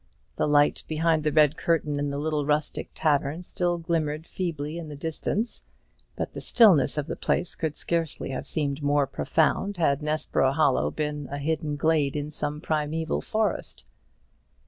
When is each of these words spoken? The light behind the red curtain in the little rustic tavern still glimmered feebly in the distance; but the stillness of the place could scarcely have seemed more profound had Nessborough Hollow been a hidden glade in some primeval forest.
The 0.37 0.47
light 0.47 0.83
behind 0.87 1.23
the 1.23 1.31
red 1.31 1.57
curtain 1.57 1.99
in 1.99 2.09
the 2.09 2.17
little 2.17 2.43
rustic 2.43 2.89
tavern 2.95 3.43
still 3.43 3.77
glimmered 3.77 4.25
feebly 4.25 4.77
in 4.79 4.89
the 4.89 4.95
distance; 4.95 5.61
but 6.15 6.33
the 6.33 6.41
stillness 6.41 6.97
of 6.97 7.05
the 7.05 7.15
place 7.15 7.53
could 7.53 7.75
scarcely 7.77 8.31
have 8.31 8.47
seemed 8.47 8.81
more 8.81 9.05
profound 9.05 9.77
had 9.77 10.01
Nessborough 10.01 10.53
Hollow 10.53 10.89
been 10.89 11.27
a 11.31 11.37
hidden 11.37 11.75
glade 11.75 12.15
in 12.15 12.31
some 12.31 12.61
primeval 12.61 13.21
forest. 13.21 13.83